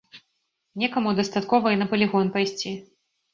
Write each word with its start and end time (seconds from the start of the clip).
Некаму 0.83 1.11
дастаткова 1.19 1.67
і 1.75 1.79
на 1.83 1.87
палігон 1.93 2.33
пайсці. 2.39 2.75